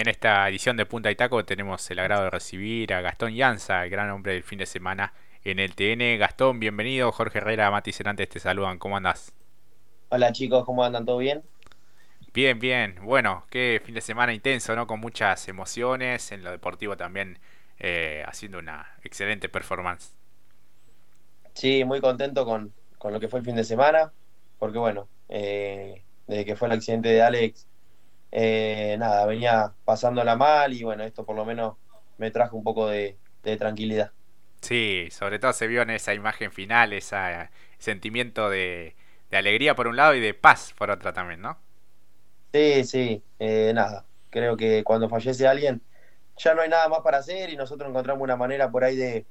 [0.00, 3.84] En esta edición de Punta y Taco tenemos el agrado de recibir a Gastón Llanza,
[3.84, 5.12] el gran hombre del fin de semana
[5.44, 6.18] en el TN.
[6.18, 7.12] Gastón, bienvenido.
[7.12, 8.78] Jorge Herrera, Mati Cerantes te saludan.
[8.78, 9.34] ¿Cómo andás?
[10.08, 11.04] Hola chicos, ¿cómo andan?
[11.04, 11.42] ¿Todo bien?
[12.32, 12.98] Bien, bien.
[13.02, 14.86] Bueno, qué fin de semana intenso, ¿no?
[14.86, 16.32] Con muchas emociones.
[16.32, 17.38] En lo deportivo también
[17.78, 20.14] eh, haciendo una excelente performance.
[21.52, 22.72] Sí, muy contento con,
[23.04, 24.10] lo que fue el fin de semana.
[24.58, 27.66] Porque bueno, eh, desde que fue el accidente de Alex,
[28.32, 31.76] eh, nada, venía pasándola mal y bueno, esto por lo menos
[32.18, 33.16] me trajo un poco de,
[33.58, 34.12] tranquilidad.
[34.60, 37.16] Sí, sobre todo se vio en esa imagen final, ese
[37.78, 38.94] sentimiento de,
[39.32, 41.58] alegría por un lado y de paz por otra también, ¿no?
[42.52, 45.80] Sí, sí, eh, nada, creo que cuando fallece alguien
[46.36, 49.26] ya no hay nada más para hacer y nosotros encontramos una manera por ahí de,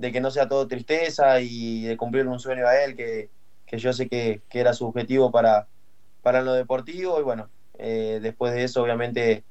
[0.00, 3.30] que no sea todo tristeza y de cumplir un sueño a él que,
[3.76, 5.68] yo sé que, era su objetivo para,
[6.22, 9.44] para lo deportivo y bueno, eh, después de eso, obviamente,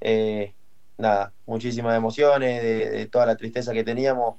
[0.00, 0.54] eh,
[0.98, 4.36] nada, muchísimas emociones, de, toda la tristeza que teníamos.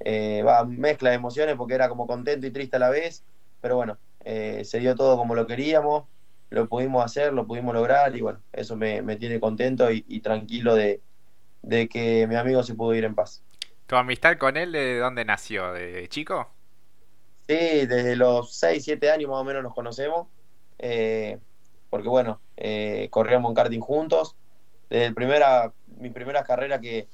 [0.00, 3.24] Eh, va, mezcla de emociones porque era como contento y triste a la vez,
[3.60, 6.04] pero bueno, se dio todo como lo queríamos,
[6.50, 11.00] lo pudimos hacer, lo pudimos lograr y bueno, eso me, tiene contento y, tranquilo de,
[11.88, 13.42] que mi amigo se pudo ir en paz.
[13.86, 15.72] ¿Tu amistad con él de dónde nació?
[15.72, 16.50] ¿De chico?
[17.46, 20.28] Sí, desde los 6, 7 años más o menos nos conocemos
[21.92, 24.34] porque bueno, eh, corríamos en karting juntos.
[24.88, 27.06] Desde primera, mi primera carrera que,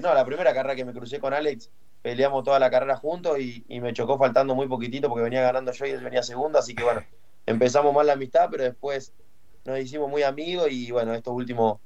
[0.00, 3.64] no, la primera carrera que me crucé con Alex, peleamos toda la carrera juntos y,
[3.80, 6.84] me chocó faltando muy poquitito porque venía ganando yo y él venía segundo, así que
[6.84, 7.02] bueno,
[7.46, 9.12] empezamos mal la amistad, pero después
[9.64, 11.80] nos hicimos muy amigos y bueno, estos últimos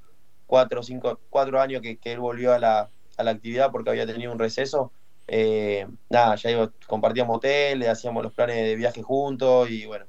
[0.46, 4.92] cuatro, cinco, cuatro años que, él volvió a la, actividad porque había tenido un receso,
[5.27, 10.05] eh, nada, ya compartíamos hotel, hacíamos los planes de viaje juntos y bueno,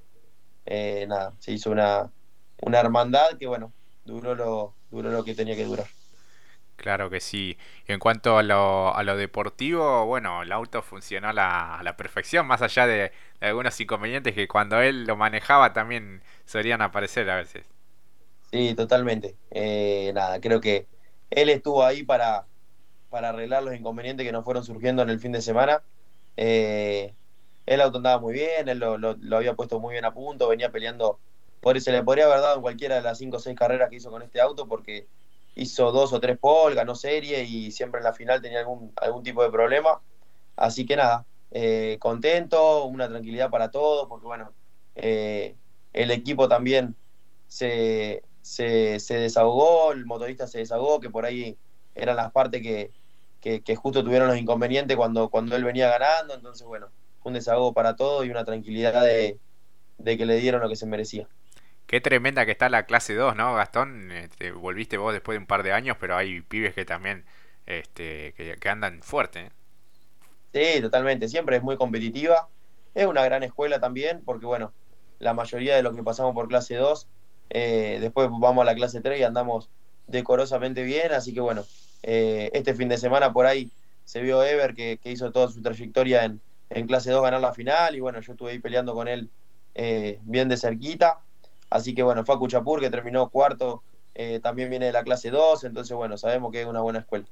[0.65, 2.11] eh, nada, se hizo una,
[2.61, 3.71] una hermandad que, bueno,
[4.05, 5.87] duró lo, duró lo que tenía que durar.
[6.75, 7.57] Claro que sí.
[7.85, 11.95] en cuanto a lo, a lo deportivo, bueno, el auto funcionó a la, a la
[11.95, 17.35] perfección, más allá de, algunos inconvenientes que cuando él lo manejaba también solían aparecer a
[17.35, 17.65] veces.
[18.51, 19.35] Sí, totalmente.
[19.49, 20.87] Eh, nada, creo que
[21.29, 22.45] él estuvo ahí para,
[23.09, 25.81] para arreglar los inconvenientes que nos fueron surgiendo en el fin de semana.
[26.37, 27.13] Eh,
[27.65, 31.19] el auto andaba muy bien, él lo, había puesto muy bien a punto, venía peleando,
[31.61, 33.97] por se le podría haber dado en cualquiera de las cinco o seis carreras que
[33.97, 35.07] hizo con este auto, porque
[35.55, 39.23] hizo dos o tres pole, ganó serie y siempre en la final tenía algún, algún
[39.23, 40.01] tipo de problema.
[40.55, 44.53] Así que nada, eh, contento, una tranquilidad para todos, porque bueno,
[44.95, 45.55] eh,
[45.93, 46.95] el equipo también
[47.47, 51.57] se, se, desahogó, el motorista se desahogó, que por ahí
[51.95, 52.91] eran las partes que,
[53.41, 56.87] que, justo tuvieron los inconvenientes cuando, cuando él venía ganando, entonces bueno,
[57.23, 59.37] un desahogo para todo y una tranquilidad de,
[60.03, 61.27] que le dieron lo que se merecía.
[61.87, 64.11] Qué tremenda que está la clase 2, ¿no, Gastón?
[64.11, 67.25] Este, volviste vos después de un par de años, pero hay pibes que también
[67.65, 69.51] este, que, andan fuerte.
[70.53, 70.75] ¿eh?
[70.75, 71.27] Sí, totalmente.
[71.27, 72.47] Siempre es muy competitiva.
[72.95, 74.73] Es una gran escuela también, porque bueno,
[75.19, 77.07] la mayoría de los que pasamos por clase 2,
[77.49, 79.69] eh, después vamos a la clase 3 y andamos
[80.07, 81.11] decorosamente bien.
[81.11, 81.65] Así que bueno,
[82.03, 83.69] eh, este fin de semana por ahí
[84.05, 87.95] se vio Ever que hizo toda su trayectoria en, en clase 2 ganar la final
[87.95, 89.29] y bueno, yo estuve ahí peleando con él
[89.75, 91.19] eh, bien de cerquita.
[91.69, 93.83] Así que bueno, Facu Chapur, que terminó cuarto,
[94.13, 97.25] eh, también viene de la clase 2, entonces bueno, sabemos que es una buena escuela.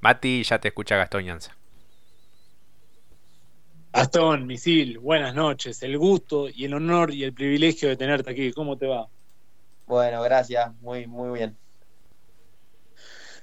[0.00, 1.56] Mati, ya te escucha Gastón Yanza.
[3.92, 5.82] Gastón, Misil, buenas noches.
[5.82, 8.52] El gusto y el honor y el privilegio de tenerte aquí.
[8.52, 9.08] ¿Cómo te va?
[9.86, 10.74] Bueno, gracias.
[10.82, 11.56] Muy, muy bien.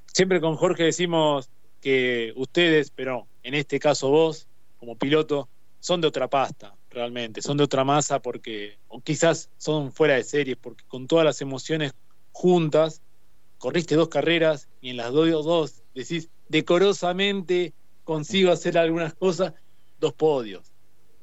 [0.06, 1.50] Siempre con Jorge decimos
[1.81, 4.47] que ustedes, pero en este caso vos,
[4.83, 5.49] como piloto
[5.79, 10.25] son de otra pasta, realmente, son de otra masa porque, o quizás son fuera de
[10.25, 11.94] serie, porque con todas las emociones
[12.33, 13.01] juntas,
[13.57, 17.73] corriste dos carreras y en las dos, dos decís, decorosamente
[18.03, 19.53] consigo hacer algunas cosas,
[19.99, 20.73] dos podios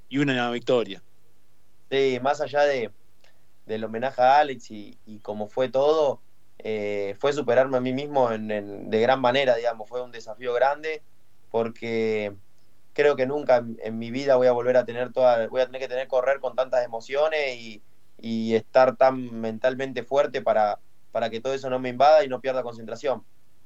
[0.09, 1.03] y una victoria.
[1.91, 2.95] Sí, más allá de,
[3.67, 6.23] del homenaje a Alex y, y como fue todo,
[6.57, 11.03] eh, fue superarme a mí mismo de gran manera, digamos, fue un desafío grande
[11.51, 12.35] porque
[13.01, 15.81] creo que nunca en, mi vida voy a volver a tener toda, voy a tener
[15.81, 17.83] que tener correr con tantas emociones y,
[18.23, 20.79] estar tan mentalmente fuerte para,
[21.11, 23.25] para que todo eso no me invada y no pierda concentración.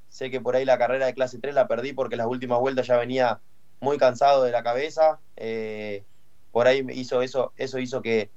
[0.08, 2.86] Sé que por ahí la carrera de clase 3 la perdí porque las últimas vueltas
[2.86, 3.40] ya venía
[3.80, 5.18] muy cansado de la cabeza.
[5.36, 6.04] Eh,
[6.52, 8.30] por ahí hizo eso, eso hizo que,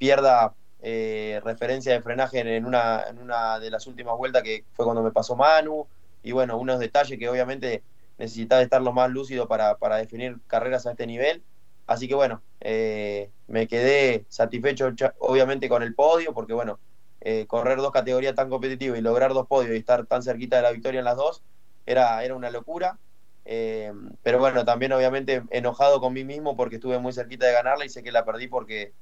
[0.00, 4.84] pierda eh, referencia de frenaje en una, en una de las últimas vueltas que fue
[4.84, 5.86] cuando me pasó Manu.
[6.24, 7.84] Y bueno, unos detalles que obviamente
[8.22, 11.42] necesitaba estar lo más lúcido para, definir carreras a este nivel.
[11.88, 16.78] Así que bueno, eh, me quedé satisfecho obviamente con el podio, porque bueno,
[17.20, 20.62] eh, correr dos categorías tan competitivas y lograr dos podios y estar tan cerquita de
[20.62, 21.42] la victoria en las dos,
[21.84, 23.00] era, era una locura.
[23.44, 23.92] Eh,
[24.22, 27.88] pero bueno, también obviamente enojado con mí mismo porque estuve muy cerquita de ganarla y
[27.88, 28.92] sé que la perdí porque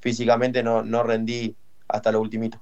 [0.00, 1.56] físicamente no, no rendí
[1.86, 2.60] hasta lo ultimito.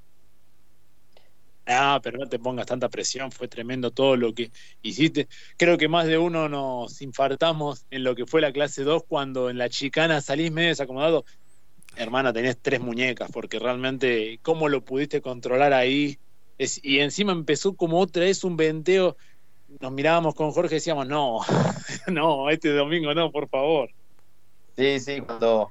[1.66, 4.50] Ah, pero no te pongas tanta presión, fue tremendo todo lo que
[4.82, 5.28] hiciste.
[5.56, 9.50] Creo que más de uno nos infartamos en lo que fue la clase 2 cuando
[9.50, 11.24] en la chicana salís medio desacomodado.
[11.96, 16.18] Hermana, tenés tres muñecas, porque realmente, ¿cómo lo pudiste controlar ahí?
[16.82, 19.16] Y encima empezó como otra vez un venteo.
[19.80, 21.38] Nos mirábamos con Jorge y decíamos, no,
[22.08, 23.90] no, este domingo no, por favor.
[24.76, 25.70] Sí, sí, cuando,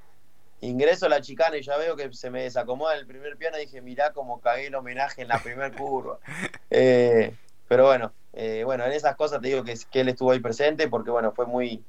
[0.62, 3.62] ingreso a la chicana y ya veo que se me desacomoda el primer piano y
[3.62, 6.20] dije, mirá cómo cagué el homenaje en la primera curva.
[6.72, 7.34] Eh,
[7.68, 10.88] pero bueno, eh, bueno, en esas cosas te digo que, que, él estuvo ahí presente
[10.88, 11.84] porque bueno, fue muy...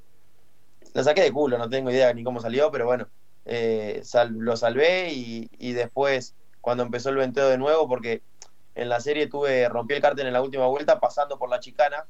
[0.94, 3.08] Lo saqué de culo, no tengo idea ni cómo salió, pero bueno,
[3.44, 8.22] eh, sal, lo salvé y, y, después cuando empezó el venteo de nuevo, porque
[8.74, 12.06] en la serie tuve, rompí el cártel en la última vuelta pasando por la chicana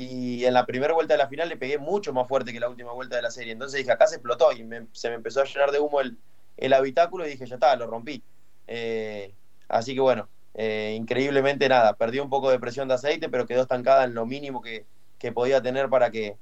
[0.00, 2.68] y en la primera vuelta de la final le pegué mucho más fuerte que la
[2.68, 3.52] última vuelta de la serie.
[3.52, 4.58] Entonces dije, acá se explotó y
[4.92, 6.16] se me empezó a llenar de humo el,
[6.56, 8.22] el habitáculo y dije, ya está, lo rompí.
[8.68, 9.34] Eh,
[9.68, 13.62] así que bueno, eh, increíblemente nada, perdí un poco de presión de aceite, pero quedó
[13.62, 14.86] estancada en lo mínimo que,
[15.18, 16.36] que, podía tener para que,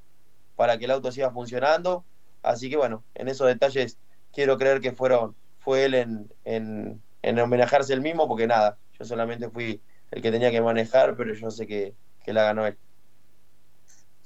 [0.55, 2.05] para que el auto siga funcionando.
[2.43, 3.97] Así que bueno, en esos detalles
[4.35, 9.07] quiero creer que fueron, fue él en, en, en homenajearse el mismo, porque nada, yo
[9.07, 9.81] solamente fui
[10.11, 12.77] el que tenía que manejar, pero yo sé que, que la ganó él.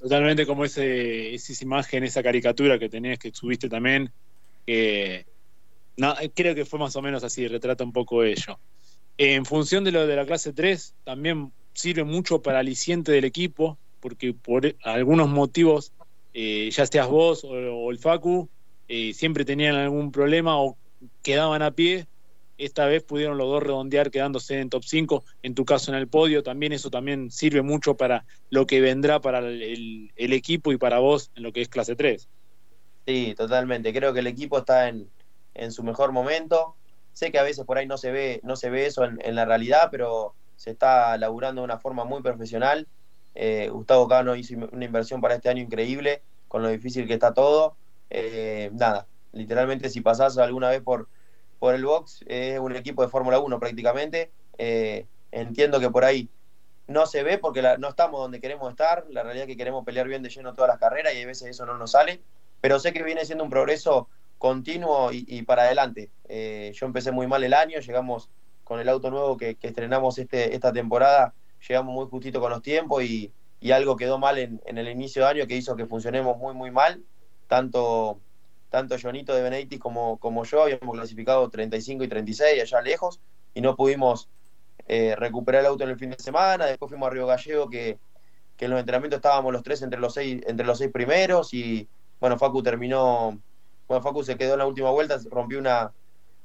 [0.01, 4.11] Totalmente como ese, esa imagen, esa caricatura que tenés, que subiste también,
[4.65, 5.27] que
[5.95, 8.59] no, creo que fue más o menos así, retrata un poco ello.
[9.19, 13.77] En función de lo de la clase 3, también sirve mucho para aliciente del equipo,
[13.99, 15.93] porque por algunos motivos,
[16.33, 18.49] eh, ya seas vos o, el Facu,
[18.87, 20.79] eh, siempre tenían algún problema o
[21.21, 22.07] quedaban a pie
[22.65, 26.07] esta vez pudieron los dos redondear quedándose en top 5, en tu caso en el
[26.07, 30.99] podio, también eso también sirve mucho para lo que vendrá para el, equipo y para
[30.99, 32.27] vos en lo que es clase 3.
[33.05, 35.09] Sí, totalmente, creo que el equipo está en,
[35.55, 36.75] en, su mejor momento,
[37.13, 39.35] sé que a veces por ahí no se ve, no se ve eso en, en
[39.35, 42.87] la realidad, pero se está laburando de una forma muy profesional,
[43.33, 47.33] eh, Gustavo Cano hizo una inversión para este año increíble, con lo difícil que está
[47.33, 47.75] todo,
[48.09, 51.07] eh, nada, literalmente si pasás alguna vez por
[51.61, 54.31] por el box, es un equipo de Fórmula 1 prácticamente.
[54.57, 56.27] Eh, entiendo que por ahí
[56.87, 59.05] no se ve porque no estamos donde queremos estar.
[59.11, 61.49] La realidad es que queremos pelear bien de lleno todas las carreras y a veces
[61.49, 62.19] eso no nos sale.
[62.61, 64.09] Pero sé que viene siendo un progreso
[64.39, 66.09] continuo y, para adelante.
[66.27, 68.31] Eh, yo empecé muy mal el año, llegamos
[68.63, 71.35] con el auto nuevo que, estrenamos este, esta temporada,
[71.69, 75.21] llegamos muy justito con los tiempos y, y algo quedó mal en, en, el inicio
[75.21, 77.03] de año que hizo que funcionemos muy, muy mal,
[77.47, 78.19] tanto
[78.71, 83.19] tanto Jonito de Benedictis como, como yo habíamos clasificado 35 y 36 allá lejos
[83.53, 84.29] y no pudimos
[84.87, 86.65] eh, recuperar el auto en el fin de semana.
[86.65, 87.99] Después fuimos a Río Gallego que,
[88.55, 91.89] que en los entrenamientos estábamos los tres entre los seis, entre los seis primeros y
[92.21, 93.37] bueno, Facu terminó,
[93.89, 95.91] bueno, Facu se quedó en la última vuelta, rompió una,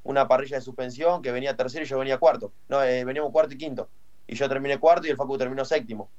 [0.02, 2.52] una parrilla de suspensión que venía tercero y yo venía cuarto.
[2.69, 3.88] No, eh, veníamos cuarto y quinto.
[4.26, 6.11] Y yo terminé cuarto y el Facu terminó séptimo.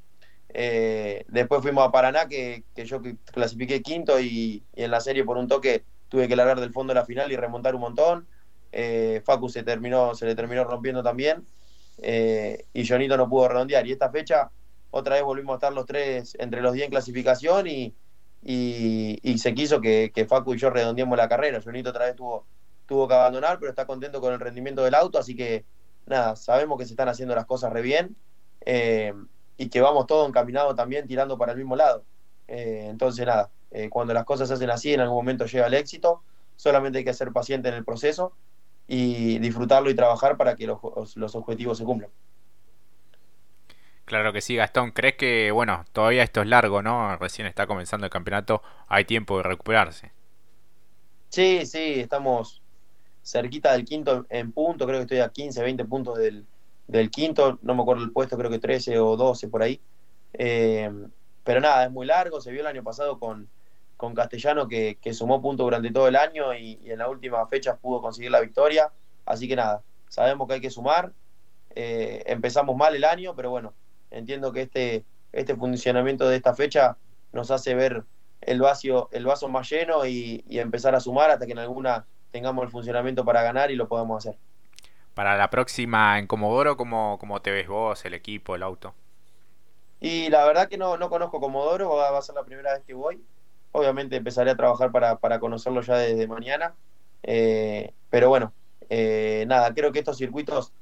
[0.53, 5.35] Eh, después fuimos a Paraná, que, que yo clasifiqué quinto y, en la serie por
[5.35, 8.27] un toque tuve que largar del fondo de la final y remontar un montón.
[8.71, 11.45] Eh, Facu se, terminó, se le terminó rompiendo también.
[11.99, 13.87] Eh, y Jonito no pudo redondear.
[13.87, 14.51] Y esta fecha,
[14.91, 17.93] otra vez volvimos a estar los tres entre los 10 en clasificación y,
[18.43, 21.61] y, se quiso que, que, Facu y yo redondeemos la carrera.
[21.61, 22.45] Jonito otra vez tuvo,
[22.85, 25.65] tuvo que abandonar, pero está contento con el rendimiento del auto, así que
[26.05, 28.15] nada, sabemos que se están haciendo las cosas re bien
[28.65, 29.13] eh,
[29.57, 32.03] y que vamos todos encaminados también tirando para el mismo lado.
[32.47, 35.73] Eh, entonces nada, eh, cuando las cosas se hacen así, en algún momento llega el
[35.73, 36.23] éxito.
[36.55, 38.33] Solamente hay que ser paciente en el proceso
[38.87, 40.79] y disfrutarlo y trabajar para que los,
[41.15, 42.09] los objetivos se cumplan.
[44.05, 44.91] Claro que sí, Gastón.
[44.91, 47.17] ¿Crees que, bueno, todavía esto es largo, ¿no?
[47.17, 50.13] Recién está comenzando el campeonato, hay tiempo de recuperarse.
[51.27, 52.61] Sí, sí, estamos
[53.21, 56.45] cerquita del quinto en punto, creo que estoy a 15, 20 puntos del,
[56.87, 59.81] del quinto, no me acuerdo el puesto, creo que 13 o 12 por ahí.
[60.31, 60.89] Eh,
[61.43, 63.49] pero nada, es muy largo, se vio el año pasado con,
[63.97, 67.45] con Castellano que, que sumó puntos durante todo el año y, y, en la última
[67.47, 68.91] fecha pudo conseguir la victoria.
[69.25, 71.11] Así que nada, sabemos que hay que sumar.
[71.75, 73.73] Eh, empezamos mal el año, pero bueno,
[74.11, 76.95] entiendo que este, este funcionamiento de esta fecha
[77.33, 78.03] nos hace ver
[78.41, 82.05] el, vaso, el vaso más lleno y, y, empezar a sumar hasta que en alguna
[82.31, 84.39] tengamos el funcionamiento para ganar y lo podamos hacer.
[85.15, 88.93] Para la próxima en Comodoro, ¿cómo, cómo te ves vos, el equipo, el auto?
[89.99, 92.93] Y la verdad que no, no conozco Comodoro, va a ser la primera vez que
[92.93, 93.19] voy
[93.77, 96.75] obviamente empezaré a trabajar para, para conocerlo ya desde mañana.
[97.23, 98.53] Eh, pero bueno,
[98.89, 100.73] eh, nada, creo que estos circuitos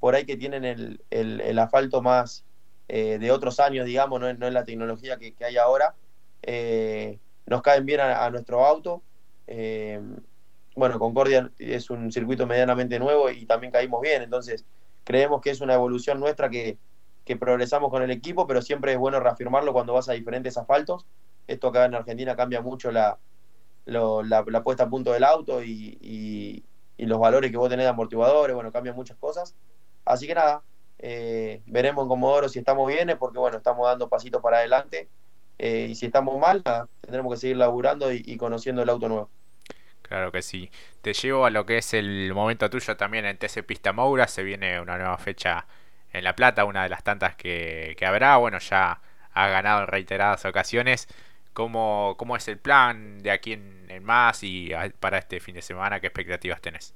[0.00, 2.44] por ahí que tienen el, el, asfalto más
[2.88, 5.94] eh, de otros años, digamos, no es, no es la tecnología que, hay ahora,
[7.46, 9.02] nos caen bien a, nuestro auto.
[10.74, 14.64] bueno, Concordia es un circuito medianamente nuevo y también caímos bien, entonces
[15.04, 16.78] creemos que es una evolución nuestra que,
[17.24, 21.06] que progresamos con el equipo, pero siempre es bueno reafirmarlo cuando vas a diferentes asfaltos.
[21.46, 23.18] Esto acá en Argentina cambia mucho la,
[23.84, 26.64] la, puesta a punto del auto y,
[26.98, 29.56] los valores que vos tenés de amortiguadores, bueno, cambian muchas cosas.
[30.04, 30.62] Así que nada,
[31.00, 35.08] eh, veremos en Comodoro si estamos bien, porque bueno, estamos dando pasitos para adelante.
[35.58, 36.62] Eh, y si estamos mal,
[37.00, 39.30] tendremos que seguir laburando y, conociendo el auto nuevo.
[40.02, 40.70] Claro que sí.
[41.00, 44.28] Te llevo a lo que es el momento tuyo también en TC Pista Moura.
[44.28, 45.66] Se viene una nueva fecha
[46.12, 48.36] en La Plata, una de las tantas que habrá.
[48.36, 49.00] Bueno, ya
[49.32, 51.08] ha ganado en reiteradas ocasiones.
[51.52, 56.00] ¿Cómo, cómo es el plan de aquí en, más y para este fin de semana?
[56.00, 56.94] ¿Qué expectativas tenés?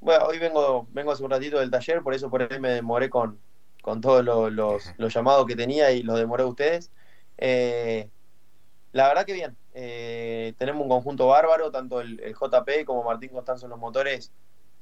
[0.00, 3.08] Bueno, hoy vengo, vengo hace un ratito del taller, por eso por ahí me demoré
[3.08, 3.38] con,
[3.82, 4.52] con todos los,
[4.96, 6.90] los, llamados que tenía y los demoré a ustedes.
[7.36, 8.08] Eh,
[8.92, 13.66] la verdad que bien, eh, tenemos un conjunto bárbaro, tanto el, JP como Martín Constanzo
[13.66, 14.32] en los motores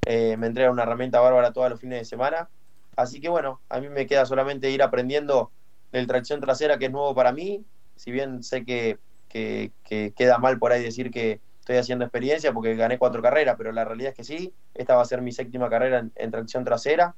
[0.07, 2.49] eh, me entregan una herramienta bárbara todos los fines de semana.
[2.97, 5.51] Así que bueno, a mí me queda solamente ir aprendiendo
[5.93, 7.65] del tracción trasera, que es nuevo para mí,
[7.97, 8.99] si bien sé que,
[9.29, 13.85] queda mal por ahí decir que estoy haciendo experiencia porque gané cuatro carreras, pero la
[13.85, 17.15] realidad es que sí, esta va a ser mi séptima carrera en, tracción trasera.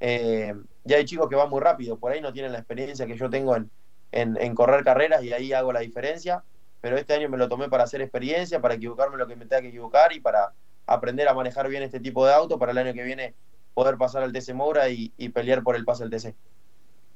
[0.00, 3.16] Eh, ya hay chicos que van muy rápido, por ahí no tienen la experiencia que
[3.16, 3.70] yo tengo en,
[4.10, 6.42] en, correr carreras y ahí hago la diferencia,
[6.80, 9.62] pero este año me lo tomé para hacer experiencia, para equivocarme lo que me tenga
[9.62, 10.52] que equivocar y para
[10.86, 13.34] aprender a manejar bien este tipo de auto para el año que viene
[13.72, 16.34] poder pasar al TC Moura y, y pelear por el pase al TC.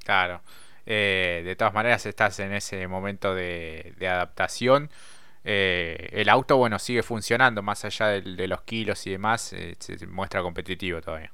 [0.04, 0.40] Claro.
[0.86, 4.88] Eh, de todas maneras estás en ese momento de, adaptación.
[5.44, 10.06] Eh, el auto, bueno, sigue funcionando, más allá de, los kilos y demás, eh, se
[10.06, 11.32] muestra competitivo todavía.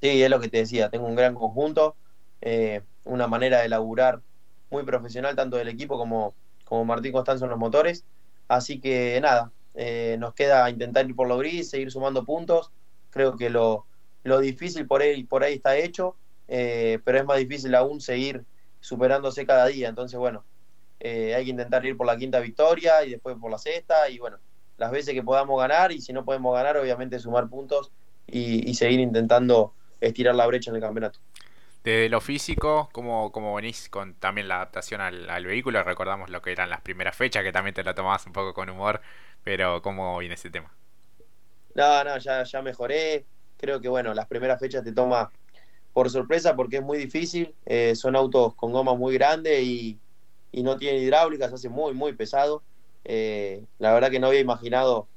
[0.00, 1.96] Sí, es lo que te decía, tengo un gran conjunto,
[3.04, 4.20] una manera de laburar
[4.70, 6.34] muy profesional, tanto del equipo como,
[6.64, 8.04] como Martín Constanzo en los motores.
[8.48, 9.52] Así que nada,
[10.18, 12.72] nos queda intentar ir por lo gris, seguir sumando puntos.
[13.10, 13.86] Creo que lo,
[14.24, 16.16] lo difícil por ahí, por ahí está hecho
[16.54, 18.44] eh, pero es más difícil aún seguir
[18.78, 19.88] superándose cada día.
[19.88, 20.44] Entonces, bueno,
[21.00, 24.18] eh, hay que intentar ir por la quinta victoria y después por la sexta y
[24.18, 24.36] bueno,
[24.76, 27.90] las veces que podamos ganar y si no podemos ganar, obviamente sumar puntos
[28.26, 31.20] y, seguir intentando estirar la brecha en el campeonato.
[31.84, 35.82] Desde lo físico, ¿cómo, cómo venís con también la adaptación al, vehículo?
[35.82, 38.68] Recordamos lo que eran las primeras fechas, que también te lo tomabas un poco con
[38.68, 39.00] humor,
[39.42, 40.70] pero ¿cómo viene ese tema?
[41.74, 43.24] No, no, ya, ya mejoré.
[43.56, 45.30] Creo que, bueno, las primeras fechas te toma
[45.92, 47.54] por sorpresa porque es muy difícil.
[47.66, 49.98] Eh, son autos con gomas muy grandes y,
[50.52, 52.62] no tienen hidráulicas, se hace muy, muy pesado.
[53.04, 55.08] Eh, la verdad que no había imaginado,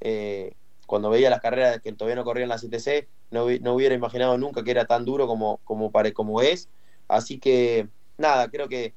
[0.00, 0.54] eh,
[0.86, 4.64] cuando veía las carreras que todavía no corrían las CTC, no, no, hubiera imaginado nunca
[4.64, 6.70] que era tan duro como, como, pare, como es.
[7.06, 8.94] Así que, nada, creo que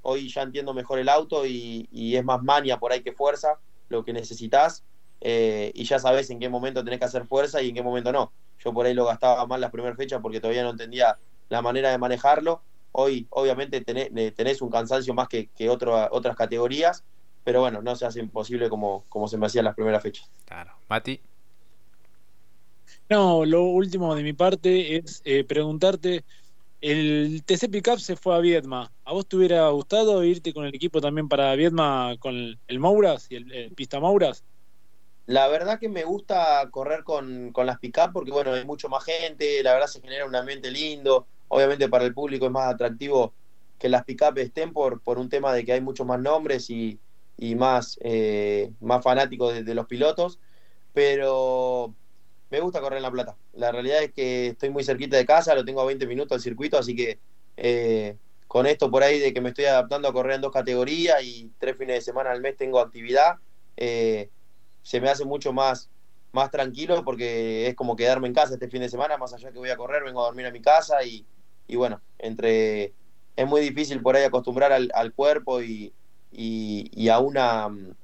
[0.00, 3.58] hoy ya entiendo mejor el auto y, y es más mania por ahí que fuerza
[3.90, 4.82] lo que necesitas.
[5.20, 8.32] y ya sabes en qué momento tenés que hacer fuerza y en qué momento no.
[8.58, 11.18] Yo por ahí lo gastaba mal las primeras fechas porque todavía no entendía
[11.48, 12.62] la manera de manejarlo.
[12.92, 17.04] Hoy, obviamente, tenés, tenés un cansancio más que, que otras categorías,
[17.42, 20.30] pero bueno, no se hace imposible como, como se me hacía en las primeras fechas.
[20.46, 20.72] Claro.
[20.88, 21.20] Mati.
[23.08, 26.24] No, lo último de mi parte es eh, preguntarte,
[26.80, 28.92] el TC Pickup se fue a Viedma.
[29.04, 33.26] ¿A vos te hubiera gustado irte con el equipo también para Viedma con el, Mauras
[33.30, 34.44] y el, Pista Mauras?
[35.26, 39.04] La verdad que me gusta correr con, con las pick porque bueno, hay mucho más
[39.04, 43.32] gente, la verdad se genera un ambiente lindo, obviamente para el público es más atractivo
[43.78, 46.98] que las pick estén por, por un tema de que hay muchos más nombres y,
[47.38, 50.40] y más, eh, más fanáticos de, los pilotos,
[50.92, 51.94] pero
[52.50, 53.36] me gusta correr en La Plata.
[53.54, 56.40] La realidad es que estoy muy cerquita de casa, lo tengo a 20 minutos al
[56.40, 57.18] circuito, así que
[57.56, 58.16] eh,
[58.46, 61.50] con esto por ahí de que me estoy adaptando a correr en dos categorías y
[61.58, 63.36] tres fines de semana al mes tengo actividad,
[63.76, 64.30] eh,
[64.84, 65.90] se me hace mucho más,
[66.30, 69.58] más tranquilo porque es como quedarme en casa este fin de semana, más allá que
[69.58, 71.26] voy a correr, vengo a dormir a mi casa y,
[71.66, 72.92] y bueno, entre
[73.34, 75.92] es muy difícil por ahí acostumbrar al, cuerpo y,
[76.30, 77.94] y, a una mm,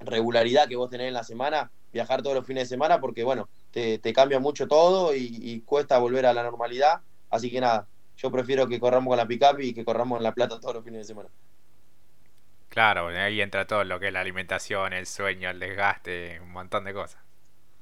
[0.00, 3.48] regularidad que vos tenés en la semana, viajar todos los fines de semana porque bueno,
[3.70, 8.66] te, cambia mucho todo y, cuesta volver a la normalidad, así que nada, yo prefiero
[8.66, 11.04] que corramos con la pickup y que corramos en La Plata todos los fines de
[11.04, 11.28] semana.
[12.76, 16.84] Claro, ahí entra todo lo que es la alimentación, el sueño, el desgaste, un montón
[16.84, 17.18] de cosas.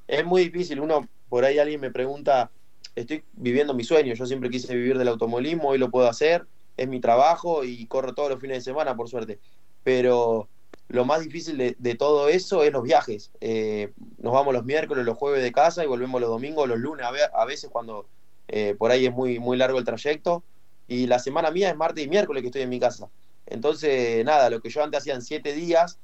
[0.06, 2.52] Es muy difícil, uno, por ahí alguien me pregunta,
[2.94, 6.46] estoy viviendo mi sueño, yo siempre quise vivir del automovilismo, hoy lo puedo hacer,
[6.76, 9.40] es mi trabajo y corro todos los fines de semana, por suerte.
[9.82, 10.48] Pero
[10.86, 13.32] lo más difícil de, todo eso es los viajes.
[13.40, 17.04] Eh, nos vamos los miércoles, los jueves de casa y volvemos los domingos, los lunes,
[17.04, 18.06] a, veces cuando
[18.46, 20.44] eh, por ahí es muy, muy largo el trayecto.
[20.86, 23.08] Y la semana mía es martes y miércoles que estoy en mi casa.
[23.46, 25.98] Entonces, nada, lo que yo antes hacía en siete días,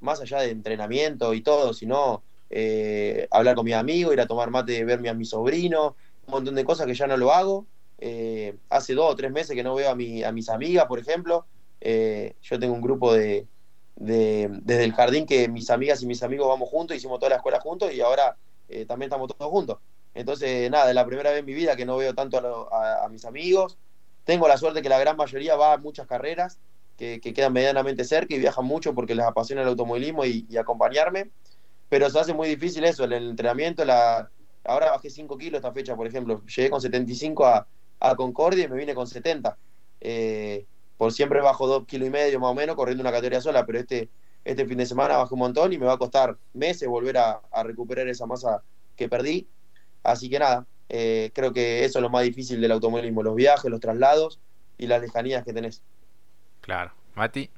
[0.00, 4.50] más allá de entrenamiento y todo, sino eh, hablar con mis amigos, ir a tomar
[4.50, 7.66] mate, verme a mi sobrino, un montón de cosas que ya no lo hago.
[8.00, 10.98] Eh, hace dos o tres meses que no veo a, mi, a mis amigas, por
[10.98, 11.46] ejemplo.
[11.80, 13.46] Eh, yo tengo un grupo de,
[13.96, 17.36] de, desde el jardín que mis amigas y mis amigos vamos juntos, hicimos toda la
[17.36, 18.36] escuela juntos y ahora
[18.68, 19.78] eh, también estamos todos juntos.
[20.14, 22.72] Entonces, nada, es la primera vez en mi vida que no veo tanto a, lo,
[22.72, 23.78] a, a mis amigos.
[24.24, 26.58] Tengo la suerte que la gran mayoría va a muchas carreras
[26.98, 31.30] que, que, quedan medianamente cerca y viajan mucho porque les apasiona el automovilismo y, acompañarme.
[31.88, 33.84] Pero se hace muy difícil eso, el, el entrenamiento.
[33.84, 34.30] La...
[34.64, 36.44] Ahora bajé 5 kilos esta fecha, por ejemplo.
[36.44, 37.66] Llegué con 75 a,
[38.00, 39.56] a Concordia y me vine con 70.
[40.00, 40.66] Eh,
[40.98, 43.78] por siempre bajo 2 kilos y medio más o menos corriendo una categoría sola, pero
[43.78, 44.10] este,
[44.44, 47.40] este fin de semana bajé un montón y me va a costar meses volver a,
[47.50, 48.62] a recuperar esa masa
[48.96, 49.48] que perdí.
[50.02, 53.70] Así que nada, eh, creo que eso es lo más difícil del automovilismo, los viajes,
[53.70, 54.40] los traslados
[54.76, 55.82] y las lejanías que tenés.
[56.68, 56.92] Claro.
[57.14, 57.48] Mati.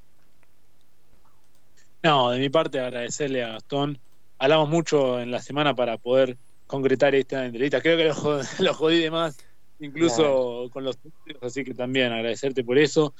[2.04, 3.98] No, de mi parte agradecerle a Gastón.
[4.38, 6.38] Hablamos mucho en la semana para poder
[6.68, 7.80] concretar esta entrevista.
[7.80, 9.36] Creo que lo, jod lo jodí de más,
[9.80, 10.96] incluso con los
[11.42, 13.12] así que también agradecerte por eso.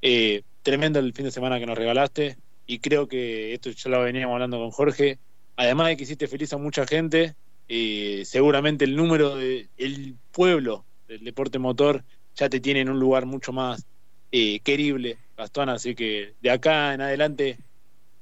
[0.00, 4.02] Eh, tremendo el fin de semana que nos regalaste y creo que esto ya lo
[4.02, 5.18] veníamos hablando con Jorge.
[5.56, 7.36] Además de que hiciste feliz a mucha gente,
[7.68, 12.02] eh, seguramente el número del de, pueblo del deporte motor
[12.34, 13.86] ya te tiene en un lugar mucho más
[14.32, 15.68] eh, querible, Gastón.
[15.68, 17.58] Así que de acá en adelante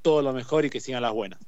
[0.02, 1.40] todo lo mejor y que sigan las buenas.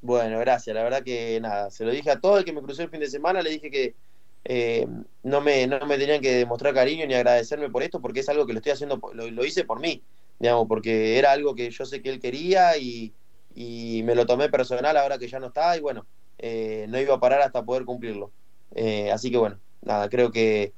[0.00, 0.74] Bueno, gracias.
[0.74, 2.98] La verdad que nada, se lo dije a todo el que me cruzó el fin
[3.00, 3.96] de semana, le dije que
[4.44, 4.86] eh,
[5.22, 8.44] no, me, no me tenían que demostrar cariño ni agradecerme por esto, porque es algo
[8.46, 10.04] que lo estoy haciendo, lo, lo hice por mí,
[10.40, 13.16] digamos, porque era algo que yo sé que él quería y,
[13.54, 16.08] y me lo tomé personal ahora que ya no está y bueno,
[16.38, 18.34] eh, no iba a parar hasta poder cumplirlo.
[18.72, 20.74] Eh, así que bueno, nada, creo que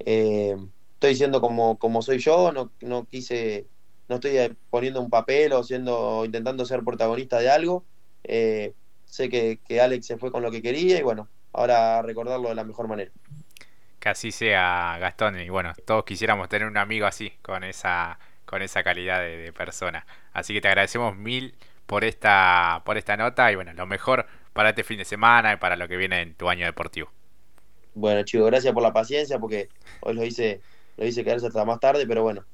[0.00, 0.56] eh,
[0.96, 3.66] estoy siendo como, como soy yo, no, no quise,
[4.08, 7.84] no estoy poniendo un papel o siendo, intentando ser protagonista de algo.
[8.24, 8.72] Eh,
[9.04, 12.54] sé que, que, Alex se fue con lo que quería y bueno, ahora recordarlo de
[12.54, 13.12] la mejor manera.
[14.00, 18.62] Que así sea, Gastón, y bueno, todos quisiéramos tener un amigo así, con esa, con
[18.62, 20.06] esa calidad de, de persona.
[20.32, 21.54] Así que te agradecemos mil
[21.86, 25.56] por esta, por esta nota y bueno, lo mejor para este fin de semana y
[25.56, 27.10] para lo que viene en tu año deportivo.
[27.94, 29.68] Bueno, chicos, gracias por la paciencia porque
[30.00, 30.60] hoy lo hice,
[30.96, 32.44] lo hice quedarse hasta más tarde, pero bueno,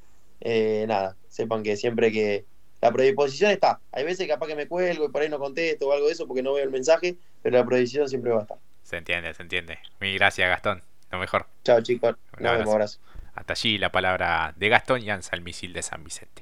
[0.40, 2.44] eh, nada, sepan que siempre que
[2.81, 3.81] la predisposición está.
[3.92, 6.26] Hay veces capaz que me cuelgo y por ahí no contesto o algo de eso
[6.26, 8.59] porque no veo el mensaje, pero la predisposición siempre va a estar.
[8.83, 9.78] Se entiende, se entiende.
[10.00, 10.83] Mil gracias, Gastón.
[11.11, 11.46] Lo mejor.
[11.64, 12.16] Chao, chicos.
[12.38, 12.98] Un abrazo.
[13.35, 16.41] Hasta allí la palabra de Gastón Yanza, el misil de San Vicente.